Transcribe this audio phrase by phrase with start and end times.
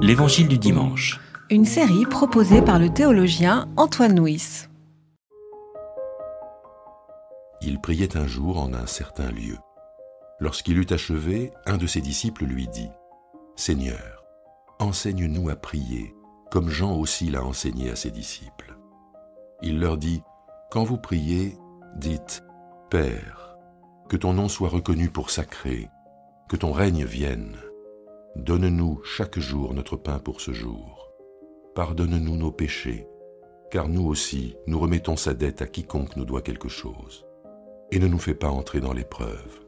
[0.00, 1.20] L'Évangile du dimanche.
[1.50, 4.66] Une série proposée par le théologien Antoine Nuis.
[7.60, 9.56] Il priait un jour en un certain lieu.
[10.40, 12.90] Lorsqu'il eut achevé, un de ses disciples lui dit,
[13.56, 14.24] Seigneur,
[14.78, 16.14] enseigne-nous à prier,
[16.50, 18.76] comme Jean aussi l'a enseigné à ses disciples.
[19.62, 20.22] Il leur dit,
[20.70, 21.58] Quand vous priez,
[21.96, 22.42] dites,
[22.90, 23.56] Père,
[24.08, 25.90] que ton nom soit reconnu pour sacré,
[26.48, 27.56] que ton règne vienne.
[28.38, 31.10] Donne-nous chaque jour notre pain pour ce jour.
[31.74, 33.08] Pardonne-nous nos péchés,
[33.68, 37.26] car nous aussi nous remettons sa dette à quiconque nous doit quelque chose.
[37.90, 39.66] Et ne nous fais pas entrer dans l'épreuve.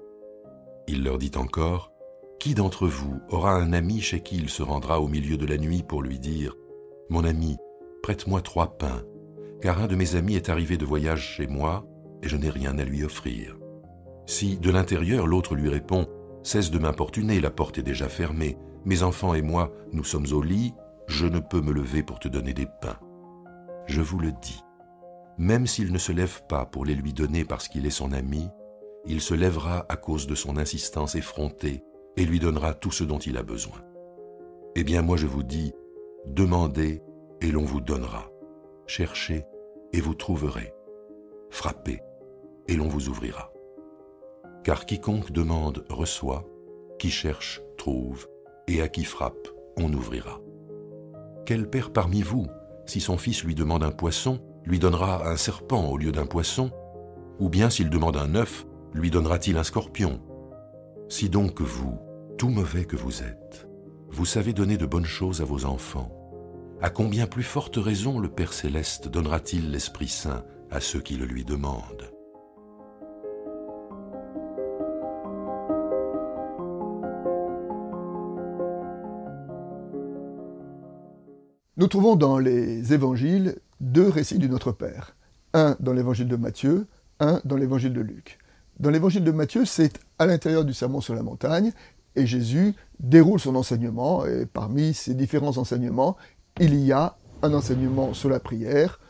[0.86, 1.92] Il leur dit encore,
[2.38, 5.58] Qui d'entre vous aura un ami chez qui il se rendra au milieu de la
[5.58, 6.54] nuit pour lui dire,
[7.08, 7.56] Mon ami,
[8.04, 9.02] prête-moi trois pains,
[9.60, 11.84] car un de mes amis est arrivé de voyage chez moi,
[12.22, 13.58] et je n'ai rien à lui offrir.
[14.26, 16.06] Si de l'intérieur l'autre lui répond,
[16.42, 18.56] Cesse de m'importuner, la porte est déjà fermée.
[18.84, 20.74] Mes enfants et moi, nous sommes au lit,
[21.06, 22.98] je ne peux me lever pour te donner des pains.
[23.86, 24.62] Je vous le dis,
[25.38, 28.48] même s'il ne se lève pas pour les lui donner parce qu'il est son ami,
[29.06, 31.82] il se lèvera à cause de son insistance effrontée
[32.16, 33.82] et lui donnera tout ce dont il a besoin.
[34.76, 35.72] Eh bien moi je vous dis,
[36.26, 37.02] demandez
[37.40, 38.30] et l'on vous donnera.
[38.86, 39.44] Cherchez
[39.92, 40.72] et vous trouverez.
[41.50, 42.00] Frappez
[42.68, 43.52] et l'on vous ouvrira.
[44.62, 46.46] Car quiconque demande reçoit,
[46.98, 48.28] qui cherche trouve,
[48.68, 50.40] et à qui frappe on ouvrira.
[51.46, 52.46] Quel père parmi vous,
[52.86, 56.70] si son fils lui demande un poisson, lui donnera un serpent au lieu d'un poisson?
[57.38, 60.20] Ou bien s'il demande un œuf, lui donnera-t-il un scorpion?
[61.08, 61.98] Si donc vous,
[62.36, 63.66] tout mauvais que vous êtes,
[64.10, 66.12] vous savez donner de bonnes choses à vos enfants,
[66.82, 71.26] à combien plus forte raison le Père céleste donnera-t-il l'Esprit Saint à ceux qui le
[71.26, 72.10] lui demandent?
[81.80, 85.16] Nous trouvons dans les évangiles deux récits du Notre Père.
[85.54, 86.86] Un dans l'évangile de Matthieu,
[87.20, 88.38] un dans l'évangile de Luc.
[88.78, 91.72] Dans l'évangile de Matthieu, c'est à l'intérieur du sermon sur la montagne,
[92.16, 96.18] et Jésus déroule son enseignement, et parmi ces différents enseignements,
[96.60, 99.00] il y a un enseignement sur la prière.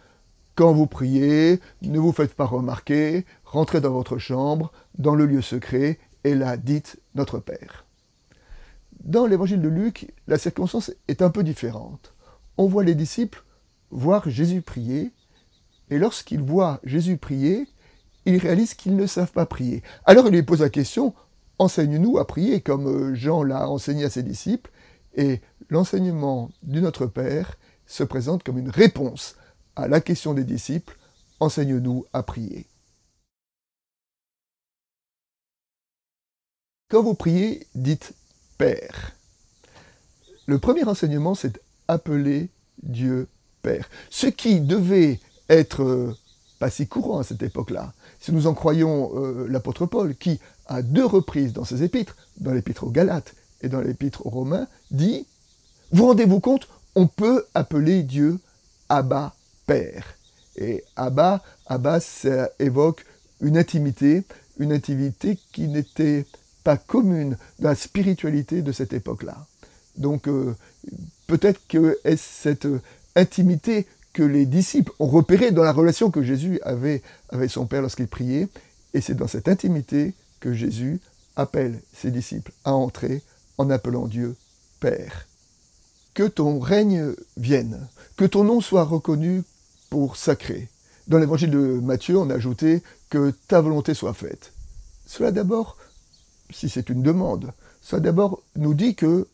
[0.55, 5.43] Quand vous priez, ne vous faites pas remarquer, rentrez dans votre chambre, dans le lieu
[5.43, 7.84] secret, et là dites Notre Père.
[9.03, 12.15] Dans l'évangile de Luc, la circonstance est un peu différente
[12.60, 13.43] on voit les disciples
[13.91, 15.12] voir Jésus prier,
[15.88, 17.66] et lorsqu'ils voient Jésus prier,
[18.26, 19.82] ils réalisent qu'ils ne savent pas prier.
[20.04, 21.15] Alors il lui pose la question,
[21.59, 24.71] enseigne-nous à prier comme euh, Jean l'a enseigné à ses disciples,
[25.15, 25.41] et
[25.71, 27.56] l'enseignement du Notre Père
[27.87, 29.37] se présente comme une réponse
[29.75, 30.98] à la question des disciples,
[31.41, 32.66] enseigne-nous à prier.
[36.91, 38.12] Quand vous priez, dites
[38.59, 39.12] Père.
[40.44, 41.59] Le premier enseignement, c'est
[41.91, 42.49] appeler
[42.83, 43.28] Dieu
[43.62, 43.89] Père.
[44.09, 46.17] Ce qui devait être euh,
[46.59, 47.93] pas si courant à cette époque-là.
[48.21, 52.53] Si nous en croyons euh, l'apôtre Paul, qui, à deux reprises dans ses épîtres, dans
[52.53, 55.27] l'épître aux Galates et dans l'épître aux Romains, dit
[55.93, 58.39] Vous rendez-vous compte, on peut appeler Dieu
[58.89, 59.34] Abba
[59.67, 60.15] Père.
[60.57, 63.05] Et Abba, Abba, ça évoque
[63.41, 64.25] une intimité,
[64.59, 66.27] une intimité qui n'était
[66.65, 69.47] pas commune dans la spiritualité de cette époque-là.
[70.00, 70.56] Donc, euh,
[71.27, 72.66] peut-être que est cette
[73.15, 77.83] intimité que les disciples ont repérée dans la relation que Jésus avait avec son Père
[77.83, 78.49] lorsqu'il priait,
[78.94, 81.00] et c'est dans cette intimité que Jésus
[81.37, 83.22] appelle ses disciples à entrer
[83.59, 84.34] en appelant Dieu
[84.81, 85.27] Père.
[86.15, 89.44] Que ton règne vienne, que ton nom soit reconnu
[89.91, 90.69] pour sacré.
[91.06, 94.53] Dans l'évangile de Matthieu, on a ajouté que ta volonté soit faite.
[95.06, 95.77] Cela d'abord,
[96.50, 97.53] si c'est une demande,
[97.83, 99.27] cela d'abord nous dit que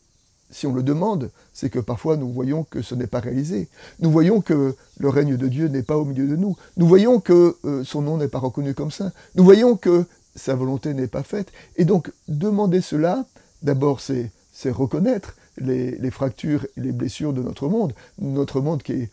[0.49, 3.67] si on le demande, c'est que parfois nous voyons que ce n'est pas réalisé.
[3.99, 6.55] Nous voyons que le règne de Dieu n'est pas au milieu de nous.
[6.77, 9.11] Nous voyons que euh, son nom n'est pas reconnu comme saint.
[9.35, 10.05] Nous voyons que
[10.35, 11.51] sa volonté n'est pas faite.
[11.75, 13.25] Et donc, demander cela,
[13.61, 14.31] d'abord, c'est,
[14.65, 17.93] reconnaître les, fractures et les blessures de notre monde.
[18.19, 19.09] Notre monde qui est,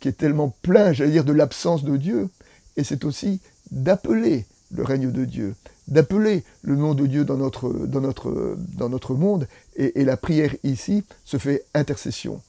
[0.00, 2.28] qui est tellement plein, j'allais dire, de l'absence de Dieu.
[2.76, 3.40] Et c'est aussi
[3.70, 5.54] d'appeler le règne de Dieu,
[5.88, 12.40] d'appeler le nom de Dieu dans notre, monde, et, la prière ici se fait intercession.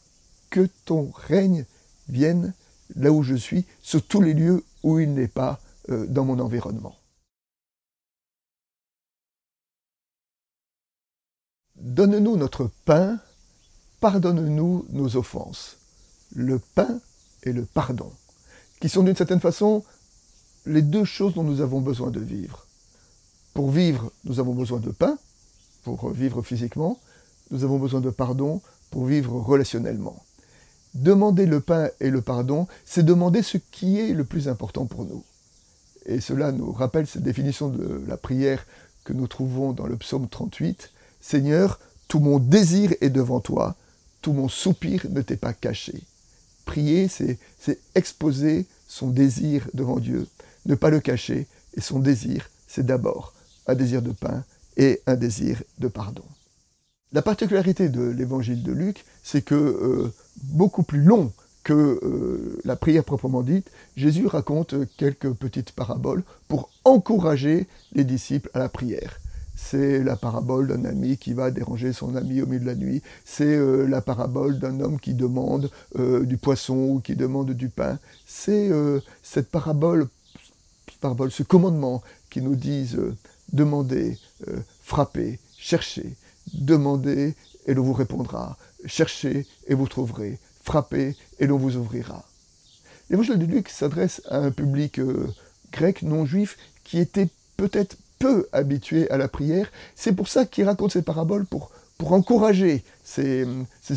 [0.50, 1.66] Que ton règne
[2.08, 2.54] vienne
[2.96, 5.60] là où je suis, sur tous les lieux où il n'est pas
[5.90, 6.96] euh, dans mon environnement.
[11.76, 13.20] Donne-nous notre pain,
[14.02, 15.78] pardonne-nous nos offenses.
[16.36, 17.00] Le pain
[17.44, 18.12] et le pardon,
[18.82, 19.84] qui sont d'une certaine façon
[20.66, 22.66] les deux choses dont nous avons besoin de vivre.
[23.54, 25.18] Pour vivre, nous avons besoin de pain,
[25.84, 27.00] pour vivre physiquement.
[27.52, 28.62] nous avons besoin de pardon
[28.92, 30.24] pour vivre relationnellement.
[30.94, 35.06] Demander le pain et le pardon, c'est demander ce qui est le plus important pour
[35.06, 35.24] nous.
[36.06, 38.66] Et cela nous rappelle cette définition de la prière
[39.04, 40.92] que nous trouvons dans le psaume 38.
[41.22, 43.76] Seigneur, tout mon désir est devant toi,
[44.22, 46.02] tout mon soupir ne t'est pas caché.
[46.66, 47.40] Prier, c'est
[47.96, 50.28] exposer son désir devant Dieu,
[50.66, 53.34] ne pas le cacher, et son désir, c'est d'abord
[53.70, 54.44] un désir de pain
[54.78, 56.24] et un désir de pardon.
[57.12, 60.14] La particularité de l'évangile de Luc, c'est que euh,
[60.44, 61.32] beaucoup plus long
[61.64, 68.50] que euh, la prière proprement dite, Jésus raconte quelques petites paraboles pour encourager les disciples
[68.54, 69.20] à la prière.
[69.56, 73.02] C'est la parabole d'un ami qui va déranger son ami au milieu de la nuit.
[73.26, 78.00] C'est euh, la parabole d'un homme qui demande du poisson ou qui demande du pain.
[78.26, 78.70] C'est
[79.22, 80.08] cette parabole,
[81.02, 82.96] parabole, ce commandement qui nous dit
[83.54, 84.18] demandez,
[84.84, 86.16] frappez, cherchez,
[86.54, 87.36] demandez
[87.66, 92.24] et l'on vous répondra, cherchez et vous trouverez, frappez et l'on vous ouvrira.
[93.10, 95.28] L'évangile de Luc s'adresse à un public euh,
[95.72, 99.72] grec non juif qui était peut-être peu habitué à la prière.
[99.96, 103.48] C'est pour ça qu'il raconte ces paraboles pour, pour encourager ses,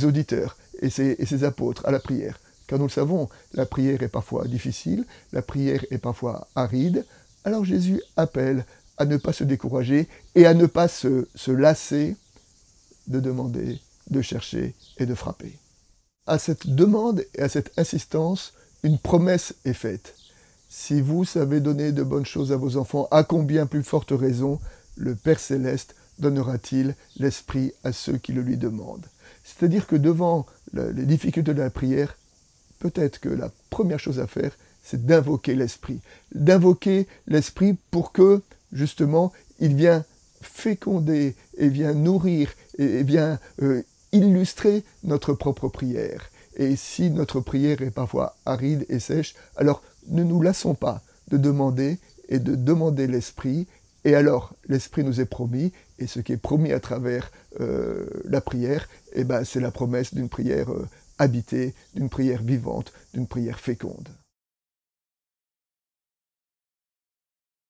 [0.04, 2.38] auditeurs et ses, et ses apôtres à la prière.
[2.66, 7.04] Car nous le savons, la prière est parfois difficile, la prière est parfois aride.
[7.44, 8.64] Alors Jésus appelle
[8.98, 12.16] à ne pas se décourager et à ne pas se, se lasser
[13.06, 13.80] de demander,
[14.10, 15.58] de chercher et de frapper.
[16.26, 20.14] À cette demande et à cette insistance, une promesse est faite.
[20.68, 24.58] Si vous savez donner de bonnes choses à vos enfants, à combien plus forte raison
[24.96, 29.06] le Père céleste donnera-t-il l'esprit à ceux qui le lui demandent
[29.44, 32.16] C'est-à-dire que devant les difficultés de la prière,
[32.78, 36.00] peut-être que la première chose à faire, c'est d'invoquer l'esprit.
[36.34, 38.42] D'invoquer l'esprit pour que,
[38.72, 40.04] justement, il vienne
[40.40, 43.82] féconder et vient nourrir et, vient euh,
[44.12, 46.30] illustrer notre propre prière.
[46.56, 51.36] Et si notre prière est parfois aride et sèche, alors ne nous lassons pas de
[51.36, 51.98] demander
[52.28, 53.66] et de demander l'Esprit.
[54.04, 57.30] Et alors, l'Esprit nous est promis, et ce qui est promis à travers
[57.60, 62.92] euh, la prière, eh ben, c'est la promesse d'une prière euh, habitée, d'une prière vivante,
[63.14, 64.08] d'une prière féconde.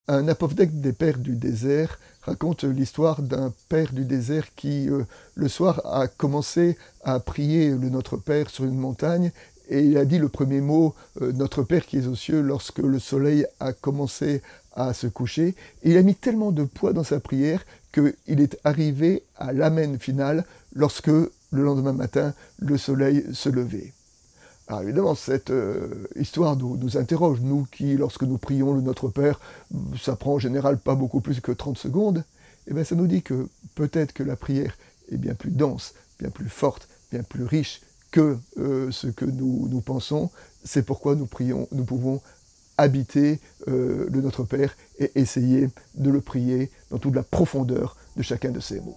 [0.09, 5.05] Un apophthegme des pères du désert raconte l'histoire d'un père du désert qui, euh,
[5.37, 9.31] le soir, a commencé à prier le Notre Père sur une montagne
[9.69, 12.81] et il a dit le premier mot euh, Notre Père qui est aux cieux lorsque
[12.81, 15.55] le soleil a commencé à se coucher.
[15.85, 20.45] il a mis tellement de poids dans sa prière qu'il est arrivé à l'amen final
[20.75, 21.31] lorsque, le
[21.63, 23.93] lendemain matin, le soleil se levait.
[24.69, 29.41] Alors évidemment, cette euh, histoire nous, interroge, nous qui, lorsque nous prions le Notre Père,
[30.01, 33.09] ça prend en général pas beaucoup plus que 30 secondes, et eh bien ça nous
[33.09, 34.77] dit que peut-être que la prière
[35.11, 37.83] est bien plus dense, bien plus forte, bien plus riche
[38.13, 40.31] que euh, ce que nous, nous pensons.
[40.65, 42.21] C'est pourquoi nous prions, nous pouvons
[42.79, 48.23] habiter euh, le Notre Père et essayer de le prier dans toute la profondeur de
[48.23, 48.97] chacun de ses mots.